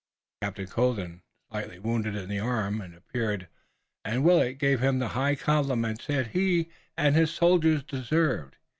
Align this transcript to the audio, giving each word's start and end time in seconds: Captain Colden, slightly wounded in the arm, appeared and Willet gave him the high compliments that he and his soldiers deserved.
Captain 0.41 0.65
Colden, 0.65 1.21
slightly 1.51 1.77
wounded 1.77 2.15
in 2.15 2.27
the 2.27 2.39
arm, 2.39 2.81
appeared 2.81 3.47
and 4.03 4.23
Willet 4.23 4.57
gave 4.57 4.79
him 4.79 4.97
the 4.97 5.09
high 5.09 5.35
compliments 5.35 6.07
that 6.07 6.29
he 6.29 6.71
and 6.97 7.15
his 7.15 7.29
soldiers 7.31 7.83
deserved. 7.83 8.55